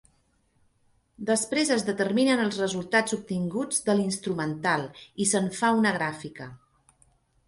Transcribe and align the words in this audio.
Després 1.29 1.71
es 1.75 1.83
determinen 1.89 2.41
els 2.45 2.57
resultats 2.61 3.15
obtinguts 3.17 3.83
de 3.89 3.95
l'instrumental 3.99 4.87
i 5.27 5.29
se'n 5.33 5.51
fa 5.59 5.71
una 5.83 5.93
gràfica. 5.99 6.49